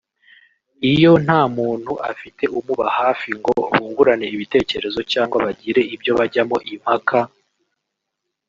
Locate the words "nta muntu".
1.25-1.91